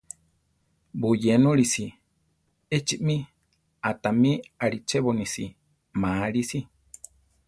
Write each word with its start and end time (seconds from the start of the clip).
Buyénulisi! 0.99 1.85
Echimi 2.75 3.15
a 3.89 3.91
tami 4.01 4.31
arichebonisi 4.63 5.45
ma 5.99 6.09
alisi. 6.25 6.59